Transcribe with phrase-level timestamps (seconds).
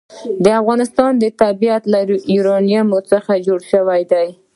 [0.43, 1.11] د افغانستان
[1.43, 1.99] طبیعت له
[2.35, 4.27] یورانیم څخه جوړ شوی دی.